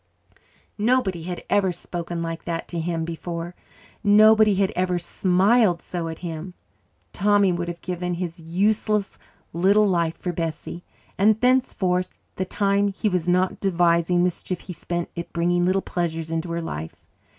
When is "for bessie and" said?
10.17-11.39